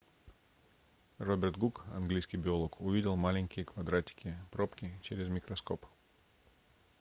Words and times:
роберт 1.19 1.57
гук 1.57 1.85
английский 1.93 2.35
биолог 2.37 2.81
увидел 2.81 3.15
маленькие 3.15 3.65
квадратики 3.65 4.35
пробки 4.49 4.89
через 5.03 5.27
микроскоп 5.27 5.85